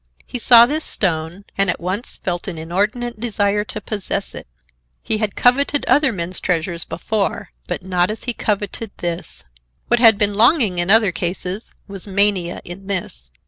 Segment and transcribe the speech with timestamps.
[0.25, 4.47] He saw this stone, and at once felt an inordinate desire to possess it.
[5.03, 9.43] He had coveted other men's treasures before, but not as he coveted this.
[9.89, 13.29] What had been longing in other cases was mania in this.